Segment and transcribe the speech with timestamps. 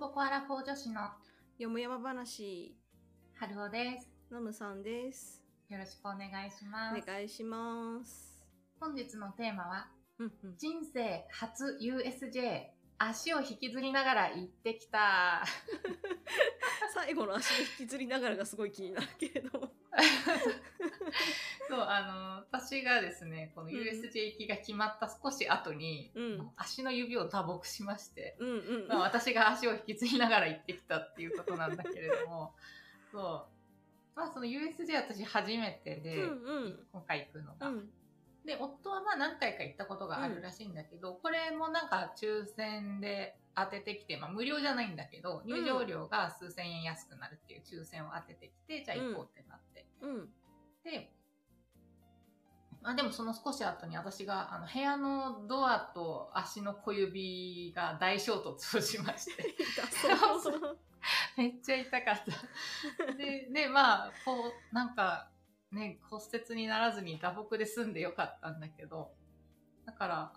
[0.00, 1.02] ボコアラフォー女子の
[1.58, 2.74] よもやま話、
[3.38, 4.08] 春尾です。
[4.30, 5.42] ナムさんです。
[5.68, 7.02] よろしくお願いします。
[7.02, 8.42] お願いします。
[8.80, 9.88] 本日のテーマは、
[10.18, 15.44] うんうん人生初 USJ、足を引きずりながら行ってきた。
[16.94, 19.70] 最後の足を引きずりながらがすごい気になるけれども。
[21.70, 28.52] そう、あの、私がですね、このうん USJ 行きが決まった少し後に、うん足の指を打撲しまして、うんう
[28.86, 28.88] ん。
[28.88, 32.54] まあ、私が足を引きずりながら行ってきたっていうことなんだけれども、
[33.12, 34.18] そう。
[34.18, 37.68] まあ、その USJ 私初めてで、うんうん今回行くのが。
[37.68, 37.92] うん
[38.44, 49.86] で、夫はまあ何回か行ったことがあるらしいんだけど、これもなんか抽選で当ててきて、まあ無料じゃないんだけど、入場料が数千円安くなるっていう抽選を当ててきて、じゃあ行こうってなって。
[50.00, 50.32] うん
[50.84, 51.19] で、ま
[52.82, 59.54] あでもその少し後に私があの部屋のドアと足の小指が大衝突をしまして。
[61.36, 62.20] めっちゃ痛かっ
[63.06, 63.12] た。
[63.14, 65.30] で、で、まあ、こう、なんか、
[65.72, 69.10] ね、骨折にならずに打撲で済んでよかったんだけど、
[69.86, 70.32] だから、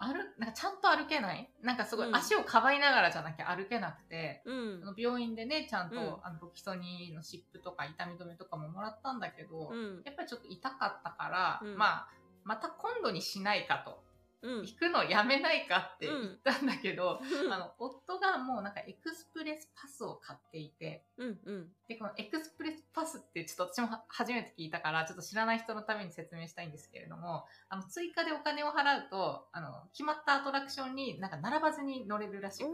[0.00, 1.48] 歩、なんかちゃんと歩けない？
[1.62, 2.16] なんかすごいうん。
[2.16, 4.80] 足をかばいながらじゃなきゃ歩けなくて、うん。
[4.82, 6.02] あの病院でね、ちゃんと、うん。
[6.22, 10.02] あの、ロキソニンの湿布とか痛み止めとかももらったんだけど、うん。
[10.04, 11.76] やっぱりちょっと痛かったから、うん。
[11.76, 12.08] まあ、
[12.44, 14.09] また今度にしないかと、うん
[14.42, 17.52] 行くのやめないかって言ったんだけど、うん。
[17.52, 21.68] あの、夫がもうなんかエクスプレスパスを買っていて、うんうん。
[21.88, 32.70] で、このエクスプレスパスってちょっと私もは初めて聞いたから、ちょっと知らない人のために説明したいんですけれども、あの、追加でお金を払うと、あの、決まったアトラクションになんか並ばずに乗れるらしくて、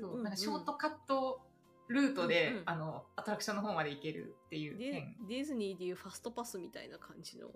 [0.00, 1.40] そう、なんかショートカット
[1.88, 2.62] ルートで、うんうん。
[2.66, 7.48] あの、アトラクションの方まで行けるっていうで点、ディズニーでいうファストパスみたいな感じの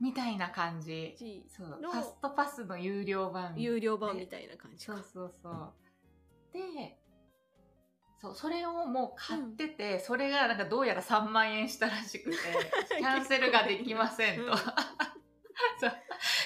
[0.00, 1.14] みたいな感じ。
[1.18, 3.54] じそう、フのァストパスの有料版。
[3.56, 5.72] 有料版みたいな感じかそうそうそう。
[6.52, 6.98] で、
[8.20, 12.36] そう、それをもう買ってて、それがなんかどうやら3万円したらしくて、
[12.98, 14.44] キャンセルができませんと。
[14.44, 14.50] うん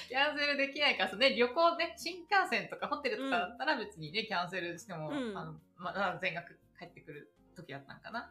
[0.09, 8.31] キャンセルできないから、ね、旅行ね、新幹線とかホテルとかだったら別にね、キャンセルしても、うんあの、まあ、全額帰ってくる時だったんかな。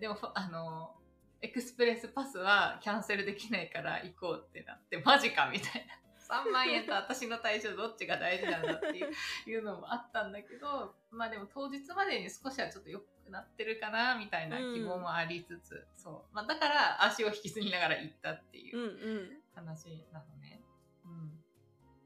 [0.00, 0.94] でも、あの、
[1.42, 6.02] エクスプレスパスはキャンセルできないから行こうってなって、マジかみたいな。
[6.32, 16.34] 3万円と私の対象どっちが大事なんだっていういうのもあったんだけど、まあでも当日までに少しはちょっと良くなってるかな、みたいな希望もありつつ、そう。
[16.34, 20.62] まあだから足を引きずりながら行ったっていううんうん話なのね。
[21.04, 21.32] うん。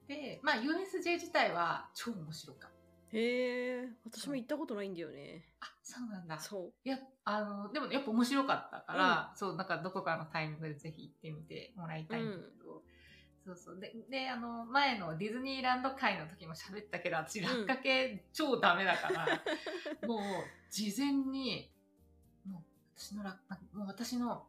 [0.08, 2.75] で、まあ USJ 自体は超面白かった。
[3.12, 5.44] へえ私も行ったことないんだよね。
[5.61, 6.39] あ、そうなんだ。
[6.39, 12.83] そいや、あの、でもやっぱ面白かったから、そう、なんかどこかのタイミングでぜひ行ってみてもらいたいんだけど、
[13.47, 13.81] そうそう。
[13.81, 19.27] で、で、あの、前のディズニーランド会の時も喋ったけど、私、落下系超ダメだから、
[20.09, 20.21] もう、
[20.69, 21.71] 事前に、
[22.44, 22.62] もう、
[22.97, 23.38] 私の落、
[23.73, 24.49] もう私の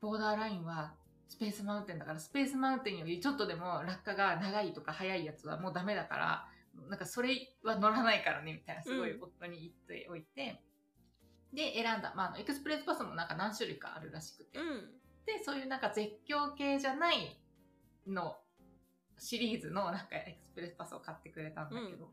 [0.00, 0.94] ボーダーラインは、
[1.28, 6.48] スペースマウンテンだから、スペースマウンテンよりちょっとでも落下が長いとか早いやつはもうダメだから、
[6.88, 10.62] なんかそれは乗らないからね、みたいな、すごいうん夫に言っておいて、
[11.52, 12.12] で、選んだ。
[12.16, 14.58] まああの、エクスプレスパスもなんか何種類かあるらしくて。
[14.58, 17.38] ううんで、そういうなんか絶叫系じゃない
[18.06, 18.38] の
[19.18, 22.10] シリーズのなんかエクスプレスパスを買ってくれたんだけど。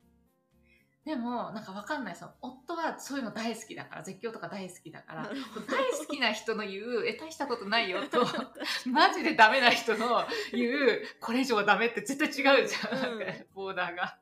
[1.06, 8.26] でも、なんかわかんないその夫はそういうの大好きだから、絶叫とか大好きだから大好きな人の言う、え、大したことないよと、
[8.92, 14.20] マジでダメな人の言う、これ以上はダメって絶対違うじゃん、ボーダーが。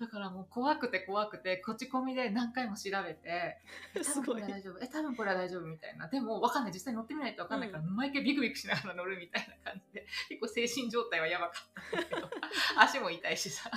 [0.00, 3.58] だからもう怖くて怖くて、口コミで何回も調べて、
[3.94, 4.78] えすごい多分これは大丈夫。
[4.80, 6.08] え、多分これは大丈夫みたいな。
[6.08, 6.72] でも、わかんない。
[6.72, 12.30] 実際乗ってみないとわかんないから、毎回ビクビクしながら乗るみたいな感じで、 結構精神状態はやばかったんだけど、
[12.78, 13.70] 足も痛いしさ。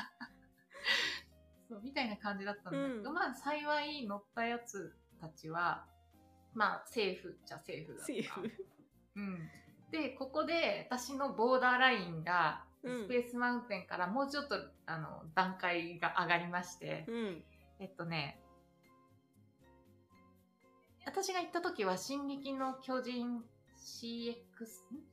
[1.67, 5.85] そう、みたいな感じだったんだけど、うんまあ、幸い乗ったやつたちは、
[6.53, 8.05] まあ、セーフじゃセーフだった。
[8.05, 8.51] セーフ
[9.15, 9.49] うん。
[9.91, 14.55] で、ここで私のボーダーラインが、うんスペースマウンテンからもうちょっと、
[14.85, 17.43] あの、段階が上がりまして、うん。
[17.79, 18.39] えっとね、
[21.05, 23.43] 私が行った時は、進撃の巨人
[23.77, 24.35] CX、ん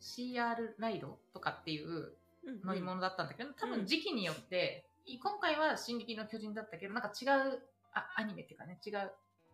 [0.00, 2.60] CR ライドとかっていううん。
[2.64, 3.72] 乗り物だったんだけど、多うん。
[3.72, 4.86] 分時期によって、
[5.22, 9.12] 今回は進撃の巨人だったけど、なんか違う、あ、アニメっていうかね、違う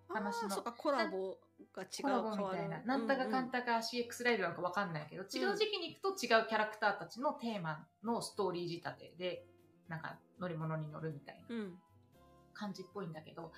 [0.09, 0.51] 話の。
[0.51, 1.39] そうかコラボ
[1.75, 2.83] が違うコラボみたいな。
[2.83, 9.47] なんたかかんたたか CX ライドなんかわかんないけど、違う時期に行くと違うキャラクターたちのテーマのストーリー仕立てで、
[9.89, 11.79] なんか乗り物に乗るみたいなうん。
[12.55, 13.53] 感じっぽいんだけど、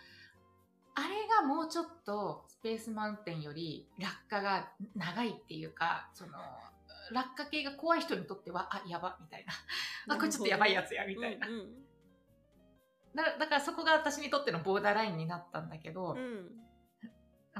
[0.94, 6.32] あれがもうちょっとスペースマウンテンより落下が長いっていうか、その、
[7.12, 10.14] 落下系が怖い人にとっては、あ、やば、みたいな。
[10.14, 11.48] あ、これちょっとやばいやつや、みたいな。
[11.48, 11.89] うんうん
[13.14, 16.50] だだからそこが私にとってのボーダーラインになったんだけど、うん。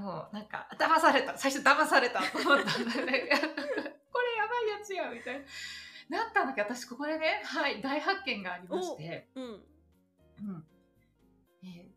[0.01, 1.37] もうなんか騙された。
[1.37, 2.95] 最初騙されたと思ったんだね。
[3.03, 5.41] これやばいやつやみたい
[6.09, 6.19] な。
[6.19, 9.45] なったんだけど私ここでねはい大発見がありまして、うん。
[9.45, 10.67] うん。
[11.63, 11.91] えー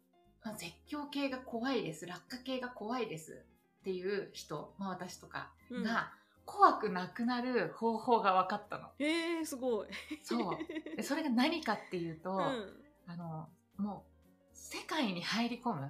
[0.46, 2.06] まあ、絶叫系が怖いです。
[2.06, 3.46] 落下系が怖いです
[3.80, 5.84] っていう人、まあ、私とかうん。
[5.84, 6.12] が
[6.46, 8.90] 怖くなくなる方法が分かったの。
[9.00, 9.88] へえすごい。
[10.24, 10.58] そう。
[10.96, 15.82] でそれが何かっていうと、うんあのもう世界に入り込む。
[15.82, 15.90] あ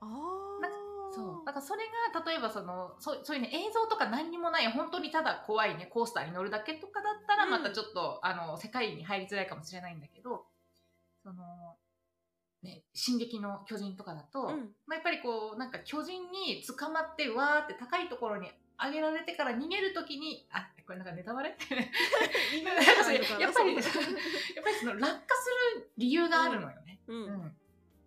[0.00, 0.44] あ
[1.14, 1.46] そう。
[1.46, 1.82] だからそれ
[2.12, 7.50] が例えばそのそうそういうね映像とか何にもない本当にただ怖いねコースターに乗るだけとかだったらうん。
[7.50, 10.46] またちょっと、あの世界に入りづらいかもしれないんだけど
[11.22, 11.76] その
[12.64, 14.74] ね「進撃の巨人」とかだと、うん。
[14.86, 18.50] まあ、やっぱりこうなんか巨人に捕まってわーって高いところに
[18.82, 21.50] 上げられてから逃げるときにあこれなんかネタバレ？
[21.50, 21.58] やっ
[23.52, 23.82] ぱり やっ
[24.64, 27.00] ぱりその落下する理由があるのよね。
[27.06, 27.24] うん。
[27.24, 27.56] うん。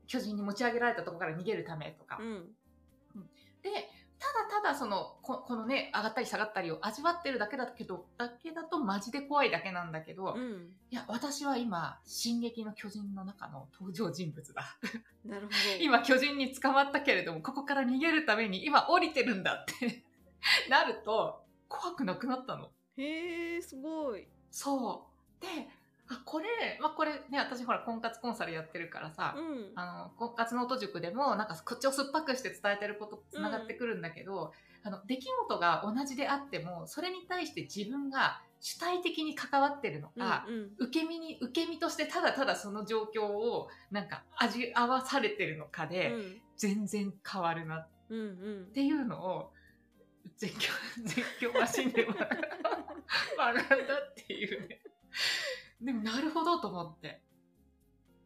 [0.07, 2.18] 巨人に持ち上げられたところから逃げるためとか。
[2.19, 2.56] うん。
[3.62, 3.89] で
[4.19, 10.69] ただただそのここのね上がったり下がったりを味わってるだけだけどだけだとマジで怖いだけなんだけど、いうん。
[10.90, 14.78] や私は今「進撃の巨人」の中の登場人物だ。
[15.24, 15.58] なるほど。
[15.80, 20.04] 今巨人に捕まったけれどもここから逃げるために今降りてるんだって
[20.69, 22.72] なると怖くなくなったの。
[22.98, 24.28] へえすごい。
[24.50, 25.08] そ
[25.40, 25.42] う。
[25.42, 25.48] で
[26.09, 26.45] あこれ
[26.81, 29.71] まあこれね私ほら婚活コンサルやってるからさ、うん。
[29.75, 46.42] あの婚活ノート塾でもなんか口を酸っぱくして伝えてることつながってくるんだけど、あの出来事が同じであってもそれに対して自分が主体的に関わってるのか、うん受け身に受け身としてただただその状況をなんか味合わされてるのかうで、ん。
[46.56, 47.77] 全然変わるな。
[47.77, 48.24] っうんう
[48.69, 48.74] ん。
[48.74, 49.51] ていうのを
[50.38, 50.69] 絶叫
[51.04, 52.18] 絶叫マシンで学ん
[53.88, 54.80] だっていうね。
[55.81, 57.21] でもなるほどと思って。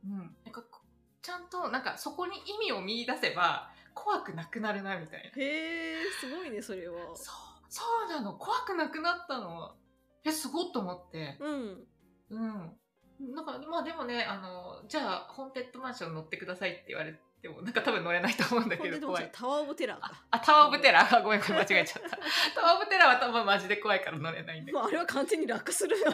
[0.06, 0.18] うん。
[0.44, 0.81] なんかこ
[1.21, 5.42] ちゃんとなんかそこに意味を見出せば怖くなくなるなみたいな。
[5.42, 7.36] へえすごいねそれはそう、
[7.69, 8.33] そうなの。
[8.33, 9.75] 怖くなくなったの。
[10.24, 11.38] え、すごっと思って。
[11.39, 11.88] うん
[12.30, 13.33] うん。
[13.33, 19.30] なんかまあでもね、あの、じゃあ、ホーンテッドマンション乗ってくださいって言われても、なんか多分乗れないと思うんだけど、怖い。
[19.34, 21.18] タワーオブテラーあか、あタワーオブテラー。
[21.20, 22.18] あごめん間違えちゃった。
[22.56, 24.80] タワーオブテラーは多分マジで怖いから乗れないんだけど。
[24.80, 26.06] まあ、あれは完全に落下するよ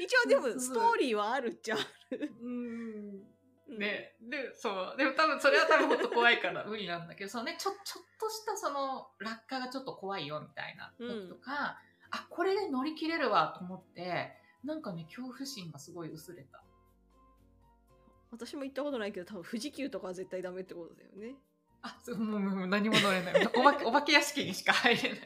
[0.00, 1.78] 一応でもストーリーはあるっちゃあ
[2.14, 3.26] るうん。
[3.68, 4.96] うんね、で、そう。
[4.96, 11.76] でも多分それは多分本当怖いから無理なんだけど、そのね、ちょ、ちょっとしたその落下がちょっと怖いよみたいな時とか、
[12.10, 16.62] あ、これで乗り切れるわと思って、なんかね、恐怖心がすごい薄れた。
[18.30, 21.36] 私も行ったことないけど多分富士急とかは絶対ダメってことだよね
[21.86, 23.48] あ、そうもうもう何も乗れない。
[23.54, 25.20] お化け お化け屋敷にしか入れない。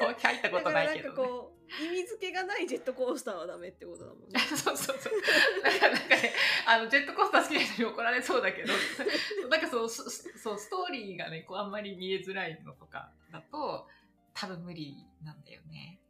[0.00, 1.08] お化け入ったことないけど、ね。
[1.08, 5.12] なんかこう意味付けがないジェットコースターはダメってことだもんね そうそうそう。
[5.62, 6.32] なんかなんかね、
[6.66, 8.72] あのジェットコースター好きな人に怒られそうだけど、
[9.48, 10.02] なんかそうす
[10.38, 13.86] そうストーリーがねこうあんまり見えづらいのとかだと
[14.32, 16.00] 多分無理なんだよね。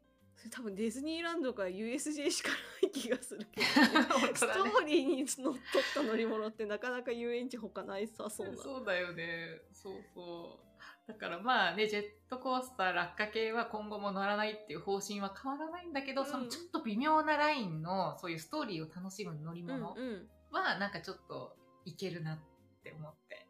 [0.50, 2.50] 多分ディズニーランドか USJ しか
[2.82, 3.66] ない気がするけど、
[4.18, 4.64] 本スト。
[4.64, 9.60] ーリーにのっとった乗り物ってなかなか遊園地他ないさそうなそうだよね。
[9.72, 10.66] そうそう。
[11.06, 22.38] だからまあね、ジェットコースター落下系は今後も乗らないっていう方針は変わらないんだけど、うんそのちょっと微妙なラインのそういうストーリーを楽しむ乗りうん物うんはなんかちょっといけるなっ
[22.82, 23.45] て思って。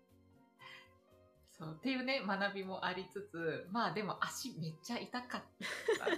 [1.59, 1.77] そう。
[1.79, 5.43] っていうね学びもありつつまあでも足めっちゃ痛かっ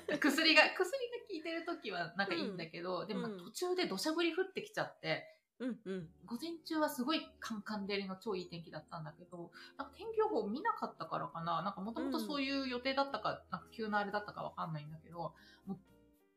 [0.08, 0.18] た。
[0.18, 0.86] 薬が薬が
[1.28, 3.36] 効いてる時はなんかいいんだけど、でもなん。
[3.38, 5.24] か途中で土砂降り降ってきちゃって
[5.60, 6.08] うんうん。
[6.24, 11.62] 午前中はすごいカンカン照りの超いい天気だったんだけどなんか天気予報見なかったからかな。
[11.62, 15.34] なんかもともとそういう予定だったか,、なんか急なあれだったかわかんないんだけど
[15.66, 15.78] もう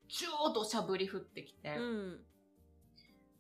[0.07, 1.75] 超土砂降り降ってきて。
[1.77, 2.25] うん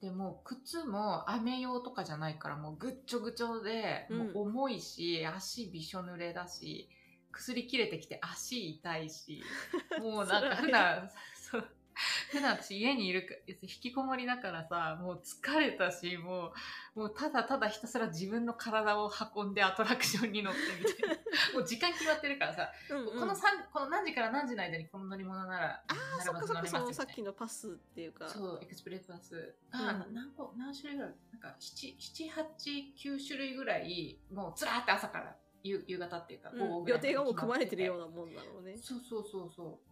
[0.01, 4.17] でも靴も雨用とかじゃないからもうぐっちょぐちょで、うん。
[4.17, 6.89] もう重いし足びしょ濡れだし
[7.31, 9.43] 薬切れてきて足痛いし
[10.01, 11.67] もうなんか普段そう
[12.31, 16.53] 普段私家にいるか引きこもりだからさもう疲れたしも
[16.95, 21.21] うもうただただひたすら自分の体を運んでアトラクションに乗ってみたいな。
[21.55, 23.19] もう時間決まってるからさ、うんうん。
[23.19, 28.27] この三この何時から何時の間にこの乗り物ならああそっかそっかそのさっきのパスっていうか。
[28.27, 29.55] そう、エクスプレスパス。
[29.71, 30.13] が、うん。
[30.13, 36.59] 何個、何種類ぐらい、なんか7、7、8、9種類ぐらい、もうずらーって朝から夕夕方っていうか、うん。
[36.59, 38.71] 午後ぐらい予定がもう組まれてるよう決なもんなのね。
[38.71, 39.90] まっててそうそうそうそう。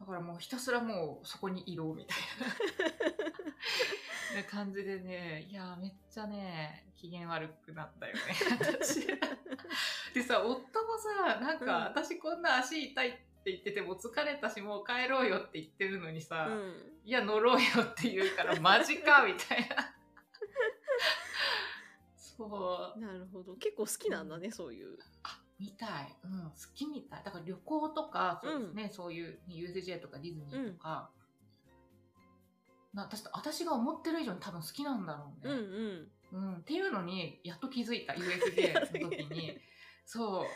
[0.00, 2.18] だからもうひたすらもうそこにいろみたい
[4.38, 4.44] な。
[4.50, 8.20] 感じでね、いやーめっちゃね、機嫌悪くなったよね、
[8.60, 9.06] 私。
[10.12, 11.84] でさ、夫もさ、なんか、うん。
[11.84, 13.12] 私こんな足痛いっ
[13.46, 16.74] って言ってても疲れたしもう帰ろうよって言ってるのにさ、うん。
[17.04, 19.94] いや乗ろうよって言うからマジかみたいな。
[22.16, 23.00] そう。
[23.00, 23.54] なるほど。
[23.54, 24.98] 結構好きなんだね、そういう。
[25.22, 27.22] あみたい、うん、好きみたい。
[27.24, 31.10] だから旅行とかそうですね、そういう USJ とかディズニーとか、
[32.92, 36.48] な私私が思ってる以上に多分好きなんだろううんね、うん。
[36.48, 36.54] うん。
[36.56, 38.14] っていうのにやっと気づいた。
[38.16, 39.58] USJ の時に。
[40.04, 40.46] そ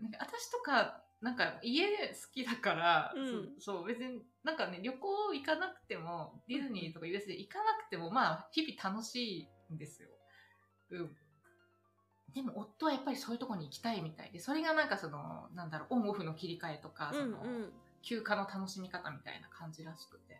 [0.00, 0.02] う。
[0.02, 3.26] なんか私とかなんか家好きだから、うん。
[3.26, 10.08] そうそう別になんかね旅行行かなくてもディズニーとか USJ 行かなくてもまあ日々楽しいんですよ。
[10.90, 11.16] うん
[12.36, 17.38] でも夫はやっぱりそういうとこに行きたいみたいでそれがなんかそのなんだろうオンオフの切り替えとか、うんその
[18.02, 20.38] 休暇の楽しみ方みたいな感じらしくて。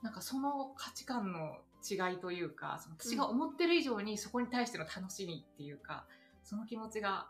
[0.00, 6.06] なんかその価値観の違いというかその私が思ってる以上にそこに対しての楽しみっていうか
[6.42, 7.26] その気持ちが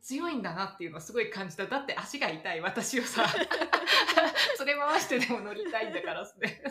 [0.00, 1.66] 強いんだなっていうのをすごい感じた。
[1.66, 3.26] だって足が痛い私をさ。
[4.64, 6.62] 連れ回してでも乗りたいんだからそれ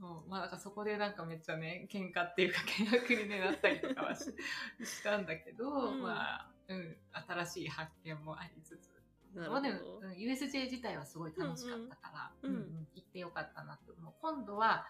[0.00, 0.30] そう。
[0.30, 4.32] まあだからそこでなんかめっちゃね喧嘩っていうか険悪に、ね、なったりとかはし
[4.84, 8.98] したんだけど、うんまあ、うん、新しい発見もありつつ。
[9.34, 14.14] まあでも、うん USJ 自体はすごい楽しかったから、うん行ってよかったなって思う。
[14.20, 14.86] 今度は、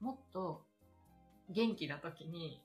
[0.00, 0.64] もっと
[1.50, 2.62] 元気な時に、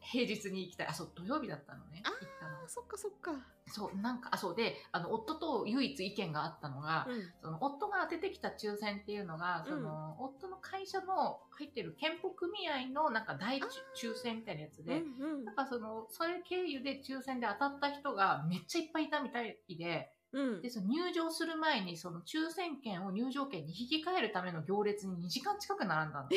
[0.00, 0.86] 平日に行きたい。
[0.88, 2.02] あ、そう、土曜日だったのね。
[2.04, 2.68] あ行ったのあ。
[2.68, 3.32] そっかそっか
[3.66, 13.64] そう、なんか、あ、そうで、あの、夫と唯一意見があったのが、うんその夫が当ててきた抽選っていうのが、その、夫の会社の入ってる健保組合のなんか大抽
[13.96, 26.28] 抽選みたいなやつで、うんなんかその、それ経由で抽選で当たった人がめっちゃいっぱいいたみたいで、うんでその入場する前にその抽選券を入場券に引き換えるための行列に2時間近く並んだの。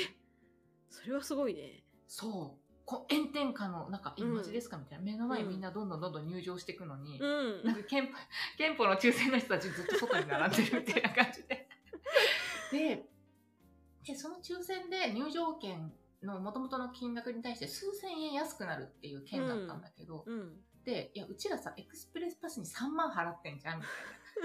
[0.90, 8.14] それはすごいねそうこ炎天下のなんか「えうんマジですか?」みたいな目の前みんなどんどんどんどん入場していくのに、うんなんか憲法
[8.58, 11.68] 憲法の抽選の人たちずっと外に並んでるみたいな感じで。
[12.72, 13.10] で
[14.04, 23.86] でその抽選で入場券の元々の金額に対して数千円安くなるっていう券だったんだけど、うんで、いや、うちらさ、エクスプレスパスに3万払ってんじゃんみ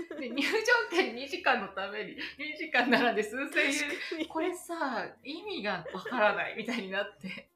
[0.08, 0.20] たいな。
[0.20, 0.50] で、入場
[0.90, 3.72] 券2時間のために、2時間並んで数千
[4.20, 7.50] 円、これさ、意味がわからないみたいになって。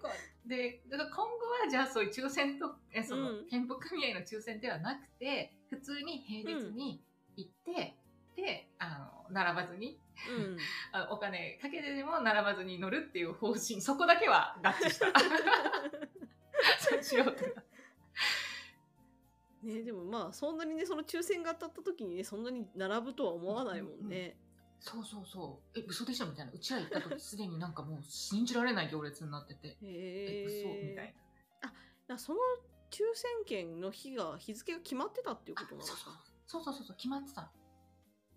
[0.00, 1.22] こうで、だから今後
[1.64, 7.02] はじゃあそういう抽選と、えそのうん、健保組合の抽選ではなくて、普通に平日に
[7.36, 7.96] 行って、
[8.36, 10.58] で、あの、並ばずに、うん
[11.10, 15.06] お金かけてでも並ばずに乗るっていう方針、そこだけは合致した。
[16.78, 17.70] そうしようってなって
[19.62, 24.36] ねでもまあそんなにねその抽選が当たった時にねそんなに並ぶとは思わないもんね。
[24.80, 25.78] そうそうそう。
[25.78, 26.52] え、嘘でしょみたいな。
[26.52, 29.68] うちら行った時すでになんかもう信じられない行列になってて。
[29.68, 31.14] へえ、嘘みたいえ。
[31.62, 31.68] な。
[31.68, 31.74] だか
[32.08, 32.38] らその
[32.90, 36.24] 抽選券の日が日付が決まってたっていうことなのそうか。
[36.46, 37.52] そうそうそうそう、決まってた。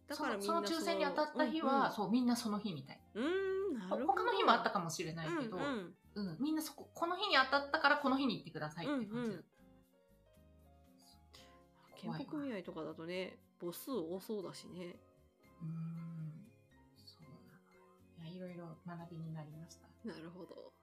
[0.05, 3.95] だからその抽選に当たった日は、そう、みんなその日みたいうんなな。
[3.97, 4.21] るほど。
[4.21, 9.43] 他の日もあったかもしれないけど、ううんんうんみんなそこ、この日に当たったからこの日に行ってくださいって感じだった。
[11.95, 14.95] 健保組合とかだとね母数多そうだしね。
[15.61, 16.22] うーん。
[18.33, 19.87] いろいろ学びになりました。
[20.07, 20.73] なるほど。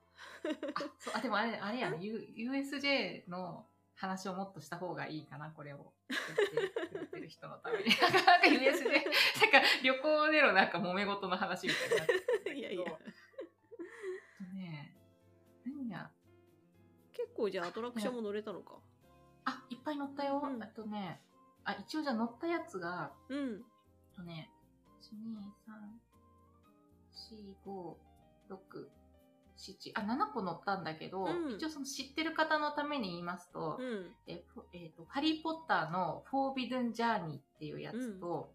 [0.73, 3.65] あ、そう、あ、でもあれ、あれやね、U- USJ の
[3.95, 5.93] 話をもっとした方がいいかな、これを。
[6.93, 7.85] 言ってる人のために。
[7.89, 11.95] なんか、USJ、なんか旅行でのなんか揉め事の話みたいに
[12.45, 12.85] な いやいや。
[12.85, 12.99] と
[14.55, 14.95] ね、
[15.65, 16.11] 何や、
[17.13, 18.79] 結構じゃあアトラクションも乗れたのか。
[19.45, 20.41] あ、いっぱい乗ったよ。
[20.43, 21.21] うんあとね、
[21.63, 23.63] あ、一応じゃあ乗ったやつが、うん。
[24.15, 24.49] とね、
[25.01, 25.35] 1、2、
[25.67, 25.99] 3、
[27.31, 27.95] 4、5、
[28.49, 28.87] 6、
[29.57, 34.15] 7、あ、7個乗ったんだけど、うん一応その知ってる方のために言いますと、うん。
[34.27, 38.51] えフえーと、ハリー・ポッターのフォービドゥン・ジャーニーっていうやつと、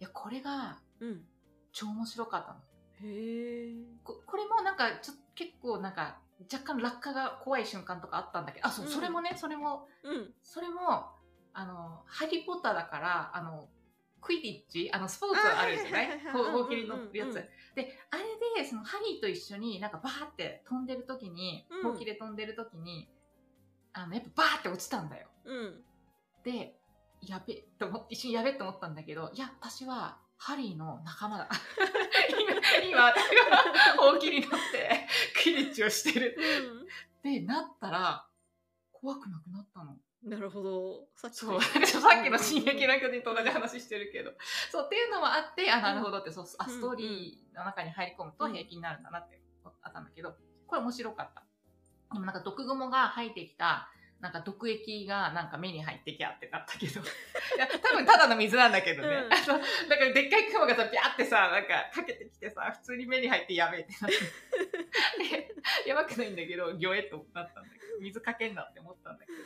[0.00, 1.24] いや、これがうん。
[1.72, 2.60] 超面白かったの。
[3.00, 3.74] へえ。
[4.04, 6.18] ここれもなんか、ちょ結構なんか、
[6.52, 10.34] 若干落下が怖い瞬間とかあったんだけど、あ、そう、うんそれもね、それも、うん。
[10.42, 11.10] それも、
[11.54, 13.68] あの、ハリー・ポッターだから、あの、
[14.22, 16.06] クイディッチあの、スポーツあるじゃない？
[16.06, 17.34] あはいはいはいほはいほうきりのやうんうんうんつ。
[17.74, 18.22] で、あれ
[18.62, 23.08] で、その、ハリーと一緒になんかバーって飛んでる時にうん、ほうきで飛んでる時に、
[23.92, 25.28] あの、やっぱバーって落ちたんだよ。
[25.44, 25.84] うん。
[26.44, 26.78] で、
[27.20, 31.48] やべえと思って、一瞬やべえと思ったんだけど、いや、私は、ハリーの仲間だ。
[32.82, 33.64] 今、今、私は、
[33.98, 35.06] ほうきに乗って、
[35.42, 36.36] クイディッチをしてる。
[37.18, 38.26] ってなったら、
[38.92, 39.96] 怖くなくなったの。
[40.24, 40.30] うん。
[40.30, 41.08] なるほど。
[41.16, 44.32] さっきそう、 さっきの進撃の巨人と同じ話してるけど。
[44.70, 49.40] そう、っていうのもあって、あ、なるほどって、そう、あストーリーの中に入り込むと平気になるんだなって
[49.82, 50.36] あったんだけど、
[50.66, 51.44] これ面白かった。
[52.12, 53.90] でもなんか毒蜘蛛が入ってきた、
[54.22, 57.00] なんか毒液がなんか目に入ってきゃってなったけど。
[57.02, 59.08] いや、多分ただの水なんだけどね。
[59.08, 65.40] うんあの、だからでっかい雲がさ、ピャってさ、なんかかけてきてさ、普通に目に入ってやべえってなって。
[65.40, 65.54] で
[65.86, 69.38] やばくないんだけど、ギョエとなったんだけど、水かけんなって思ったんだけど。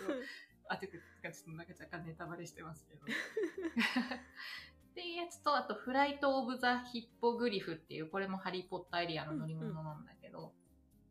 [0.69, 0.93] あ、てか、
[1.33, 3.03] ちょっとなんか若干ネタバレしてますけど。
[3.07, 10.55] っていうやつと、あと、フライト・オブ・ザ・ヒッポグリフっていう、これもハリー・ポッターエリアの乗り物なんだけど、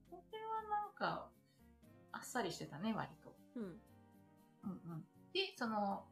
[0.09, 1.29] これはなんか、
[2.12, 3.35] あっさりしてたね、割と。
[3.55, 3.63] うん。
[3.63, 3.79] うん
[4.63, 5.07] うん。
[5.33, 6.07] で、その、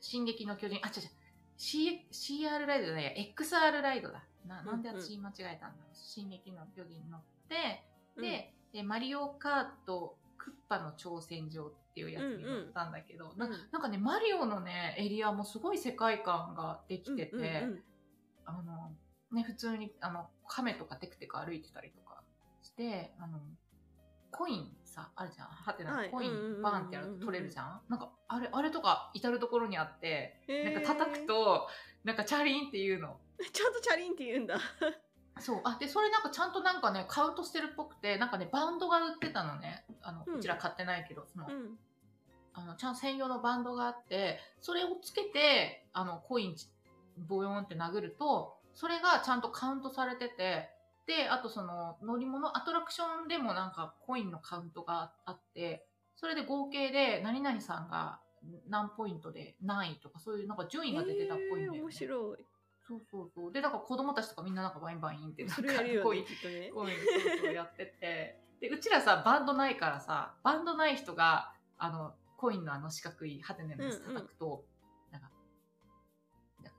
[0.00, 1.10] 進撃の巨人、あ、違う違う、
[1.56, 4.26] C、CR ライドじゃないや、XR ライドだ。
[4.46, 5.94] な、なんで私間違えたんだろう。
[5.94, 7.84] 進撃の巨人に乗って、
[8.20, 17.82] で、でマリオカートクッパの挑戦状っていうやつに乗ったんだけど、うんななんかね、マリオのね、エリアもすごい世界観ができてて、うんうんうん
[18.46, 18.92] あの、
[19.32, 22.22] ね、普通に、あの、亀とかテクテク歩いてたりとか
[22.60, 23.40] して、あの、
[24.30, 25.46] コインさ、あるじゃん。
[25.46, 27.80] はてな、はいコイうんうんうんうんンバーンってやると取れるじゃん。
[27.88, 31.68] なんか、あれ、あれとか至るところにあって、なんか叩くと、
[32.04, 33.18] なんかチャリンっていうの。
[33.50, 34.58] ちゃんとチャリンって言うんだ。
[35.44, 35.60] そう。
[35.64, 39.84] あ、で、それなんかちゃんとなんかね、カウントしてるっぽくて、なんかね、バンドが売ってたのね。
[40.02, 41.78] あの、うんうちら買ってないけど、その、うん。
[42.54, 46.68] あの、ちゃんと専用のバンドがあって、それをつけて、あの、コインち、
[47.18, 50.70] ボヨンって殴ると、それがちゃんとカウントされてて、
[51.06, 55.86] で、あとその、乗り物、アトラクションでもなんかコインのカウントがあって、
[56.16, 58.20] それで合計で何々さんが
[58.68, 61.78] 何ポイントで何位とか、そういうなんか順位が出てたっぽいんだよね。
[61.78, 62.46] へー面白い。
[62.86, 63.52] そうそうそう。
[63.52, 65.62] で、だから子供たちとかみんななんかバインバインって、なんか
[66.02, 66.70] コインきっとね。
[66.72, 68.40] コインそうそうやってて。
[68.60, 74.64] で、うちらさ、バンドないからさ、バンドない人が、あの、コインのあの四角いハテナのやつ叩くと、
[75.10, 75.30] なんか、
[76.62, 76.78] なんか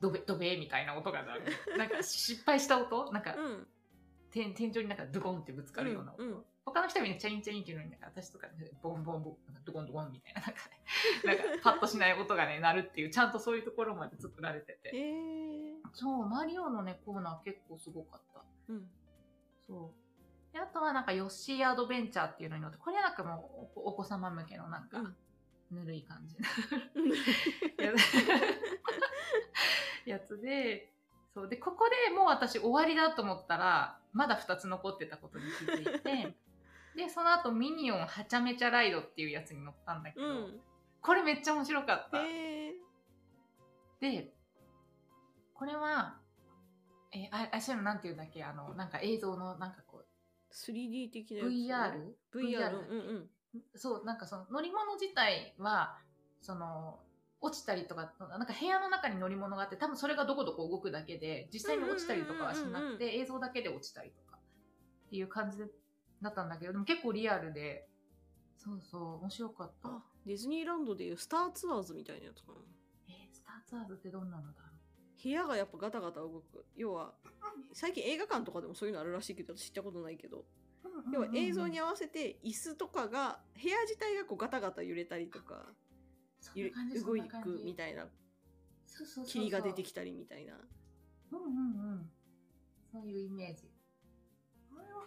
[0.00, 1.42] ドベ、ドベみたいな音が鳴る。
[1.78, 3.10] なんか失敗した音？
[3.12, 3.66] なんか、うん。
[4.30, 6.22] 天天井になんかドコンってぶつかるような音。
[6.22, 8.46] うんうん他の人はみんなチャリンチャリンっていうのに、なんか私とか、
[8.82, 10.77] ボンボンボン、ドコンドコンみたいな、なんかね、
[11.24, 14.92] なんかパッとしない音がね、鳴るっていう、ちゃんとそういうところまで作られてて。
[15.92, 18.44] そう、マリオのね、コーナー結構すごかった。
[18.68, 18.90] うん。
[19.66, 20.52] そう。
[20.52, 25.16] で、あとはなんか、ヨッシーアドベンチャーっていうのに乗って、これはなんかもうお、お子様向けのなんかうん、
[25.70, 26.36] ぬるい感じ
[27.82, 27.92] や
[30.16, 30.92] やつで、
[31.34, 31.48] そう。
[31.48, 36.34] で、ここでもう私終わりだと思ったら、まだ2つ残ってたことに気づいて、
[36.96, 40.60] で、その後ミニオンはちゃめちゃライドっていうやつに乗ったんだけど、うん。
[41.02, 42.18] これめっちゃ面白かった。
[44.00, 44.32] で、
[45.54, 46.18] これは、
[47.12, 50.04] えーあ、あ、そういうのなんて言うんだっけあの、なんか映像の、なんかこ
[50.52, 52.36] 3D 的なう、やつ。
[52.36, 52.60] VR?VR VR。
[52.60, 53.62] だっけうんうん。
[53.74, 55.98] そう、なんかその乗り物自体は、
[56.40, 57.00] その、
[57.40, 64.38] 落ちたりとか、なんか部屋の中に乗り物があって、多分それがどこどこ動くだけで、実際に落ちたりとかはしなくて、映像だけで落ちたりとか、
[65.06, 65.58] っていう感じ
[66.20, 67.88] だったんだけど、でも結構リアルで、
[68.56, 70.02] そうそう、面白かった。
[70.28, 72.58] あ、ディズニーランドでいうスターツアーズみたいなやつかな。
[73.08, 74.68] えースターツアーズってどんなのだろ
[75.22, 76.64] 部屋がやっぱガタガタ動く。
[76.76, 77.14] 要は、
[77.72, 80.40] 最近映画館とかでもそういうのあるらしいけど、知ったことないけど。
[80.40, 80.44] う
[81.12, 85.72] 要は映像に合合わせて椅子とかが、部屋自体がこうガタガタ揺れたりとか、
[86.54, 88.08] ゆれ動いくみいたいな、
[88.86, 90.54] そうそうそうそう霧が出てきたりみたいな。
[91.32, 92.10] うんうんうん。
[92.92, 93.77] そういうイメージ。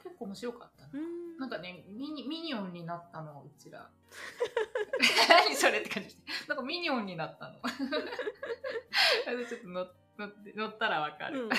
[0.03, 0.89] 結構面白かったな。
[0.93, 3.89] うんなんかね、ミニ、ミニオンになったの、うちら。
[5.27, 6.21] 何それって感じで。
[6.47, 7.59] なんかミニオンになったの。
[9.49, 9.87] ちょっと乗
[10.19, 11.45] 乗って乗ったらわかる。
[11.45, 11.49] うん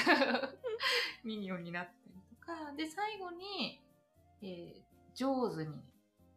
[1.25, 2.73] ミニオンになったりとか。
[2.77, 3.83] で、最後に、
[4.41, 4.83] えー、
[5.15, 5.83] ジョーズに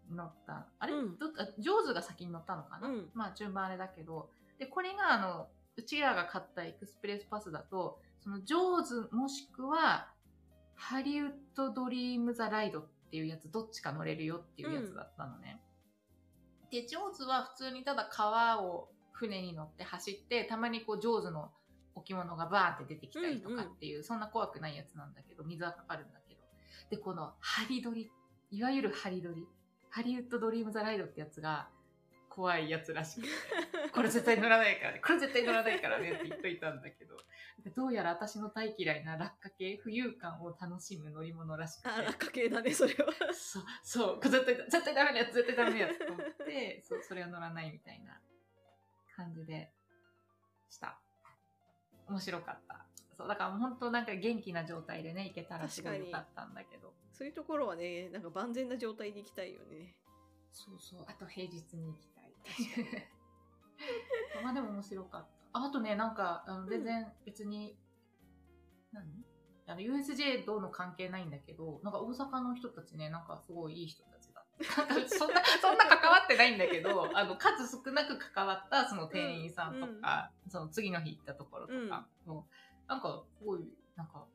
[0.09, 0.67] 乗った。
[0.79, 4.31] あれ、うんどあジョーズが先に乗ったのかな、うんまあ順番あれだけど。
[4.57, 10.14] で、これがあの、うちらが買ったエクスプレスパスだと、そのジョーズもしくは、
[10.75, 15.61] ハリウッドドリームザライドっていうやつ、どっちか乗れるよっていうやつだったのね。
[16.71, 21.51] で、ジョーズは普通にただ川を船に乗って走って、たまにこう、ジョーズの
[21.95, 26.41] 置物がバーンって出てきたりとかっていう、そんな怖くないやつなんだけど、水はかかるんだけど。
[26.89, 28.11] で、このハリドリ、
[28.51, 29.47] いわゆるハリドリ、
[29.89, 31.69] ハリウッドドリームザライドってやつが
[32.35, 33.29] 怖いやつらしくて、
[33.93, 37.15] これ絶対乗らないからね、これ絶対乗らないからねって言っといたんだけど、
[37.75, 41.89] どうやら私の大嫌いな落下系、浮遊感を楽しむ乗り物らしくて。
[41.89, 43.13] あ、落下系だね、それは。
[43.33, 48.19] そう、そう、これ絶対、絶対ダメなやつ、絶対ダメなやつと思って、そう、それは乗らないみたいな
[49.15, 49.71] 感じで
[50.69, 50.99] した。
[52.09, 52.85] 面白かった。
[53.17, 56.93] そう、だから本当なんか元気な状態でね、行けたらすごい良かったんだけど。
[57.13, 59.95] そういうところはね、なんか万全な状態で行きたいよね。
[60.51, 62.14] そうそう、あと平日に行き。
[64.43, 65.60] まあでも面白かった。
[65.60, 67.77] ああとね、なんか、あの全然別に、
[68.91, 69.05] 何？
[69.67, 82.47] あの USJ どうの関係ないんだけど、なんか大阪の人たちね、なんかすごいいい人たちだっなんかそんな、そんな関わってないんだけど、あの、数少なく関わったその店員さんとか、その次の日行ったところとかも、
[82.88, 84.25] なんか、すごい、なんか、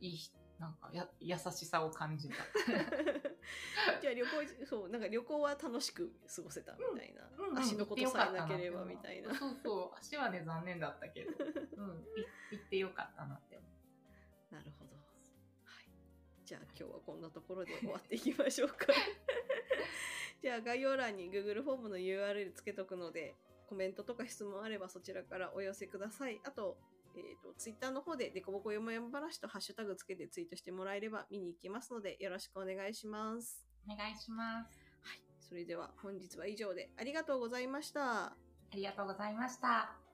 [0.00, 2.34] いい人、なんかや優しさを感じた。
[4.00, 9.34] じゃあ旅行そうなんか旅行は楽しく過ごせたみたいな、うんうん足のことさえなければみたいな。
[9.34, 11.30] そうそう、足はね、残念だったけど、
[11.76, 13.66] うん、い行ってよかったなって思
[14.50, 14.92] なるほど。
[15.64, 15.84] はい。
[16.44, 18.86] じゃあ今日はこんなところで終わっていきましょうか。
[20.42, 23.34] じゃあ概要欄に Google フォームの URL つけとくので、
[23.66, 26.40] コメントとか質問あればそちらからお寄せください。
[26.44, 26.78] あと、
[27.20, 33.66] えっ、と、Twitter の方でデコボコよもやま話とハッシュタグつけてツイートしてもらえれば見に行きますのでよろしくお願いします。
[33.88, 33.92] う。
[33.92, 34.70] お願いします。
[35.02, 35.20] はい。
[35.40, 38.26] それでは本日は以上でありがとうございました。
[38.26, 38.36] あ
[38.74, 40.05] りがとうございました。